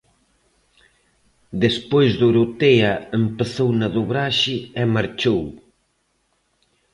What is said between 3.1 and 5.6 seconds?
empezou na dobraxe e marchou.